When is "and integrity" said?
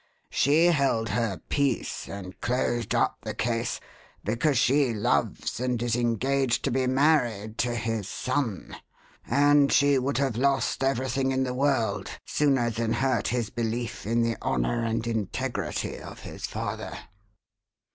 14.83-15.99